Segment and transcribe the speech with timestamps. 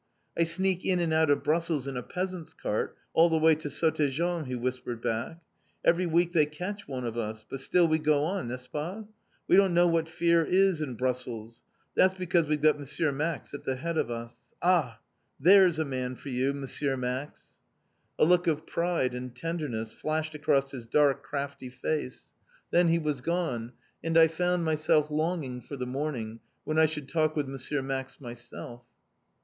[0.35, 3.69] "I sneak in and out of Brussels in a peasant's cart, all the way to
[3.69, 5.43] Sottegem," he whispered back.
[5.85, 7.45] "Every week they catch one of us.
[7.47, 9.03] But still we go on n'est ce pas?
[9.47, 11.61] We don't know what fear is in Brussels.
[11.93, 13.15] That's because we've got M.
[13.15, 14.55] Max at the head of us!
[14.63, 15.01] Ah,
[15.39, 16.99] there's a man for you, M.
[16.99, 17.59] Max!"
[18.17, 22.31] A look of pride and tenderness flashed across his dark, crafty face,
[22.71, 23.73] then he was gone,
[24.03, 27.85] and I found myself longing for the morning, when I should talk with M.
[27.85, 28.81] Max myself.